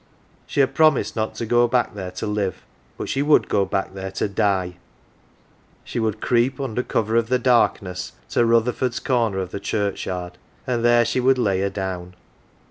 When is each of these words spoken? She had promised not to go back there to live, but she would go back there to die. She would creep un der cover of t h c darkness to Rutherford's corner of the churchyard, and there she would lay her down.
She 0.47 0.61
had 0.61 0.73
promised 0.73 1.15
not 1.15 1.35
to 1.35 1.45
go 1.45 1.67
back 1.67 1.93
there 1.93 2.09
to 2.09 2.25
live, 2.25 2.63
but 2.97 3.07
she 3.07 3.21
would 3.21 3.47
go 3.47 3.65
back 3.65 3.93
there 3.93 4.09
to 4.13 4.27
die. 4.27 4.77
She 5.83 5.99
would 5.99 6.19
creep 6.19 6.59
un 6.59 6.73
der 6.73 6.81
cover 6.81 7.15
of 7.17 7.29
t 7.29 7.35
h 7.35 7.39
c 7.39 7.43
darkness 7.43 8.13
to 8.31 8.43
Rutherford's 8.43 8.99
corner 8.99 9.37
of 9.37 9.51
the 9.51 9.59
churchyard, 9.59 10.39
and 10.65 10.83
there 10.83 11.05
she 11.05 11.19
would 11.19 11.37
lay 11.37 11.59
her 11.59 11.69
down. 11.69 12.15